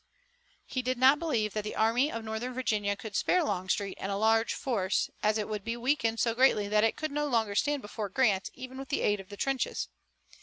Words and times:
He 0.65 0.81
did 0.81 0.97
not 0.97 1.19
believe 1.19 1.53
that 1.53 1.63
the 1.63 1.75
Army 1.75 2.11
of 2.11 2.23
Northern 2.23 2.55
Virginia 2.55 2.95
could 2.95 3.15
spare 3.15 3.43
Longstreet 3.43 3.99
and 4.01 4.11
a 4.11 4.17
large 4.17 4.55
force, 4.55 5.11
as 5.21 5.37
it 5.37 5.47
would 5.47 5.63
be 5.63 5.77
weakened 5.77 6.19
so 6.19 6.33
greatly 6.33 6.67
that 6.67 6.83
it 6.83 6.95
could 6.97 7.11
no 7.11 7.27
longer 7.27 7.53
stand 7.53 7.83
before 7.83 8.09
Grant, 8.09 8.49
even 8.55 8.79
with 8.79 8.89
the 8.89 9.01
aid 9.01 9.19
of 9.19 9.29
the 9.29 9.37
trenches. 9.37 9.89